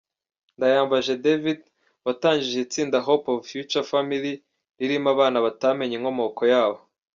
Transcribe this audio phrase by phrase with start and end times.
[0.57, 1.59] Ndayambaje David
[2.05, 4.33] watangije itsinda ‘Hope of Future Family’
[4.79, 6.79] ririmo abana batamenye inkomoko yabo.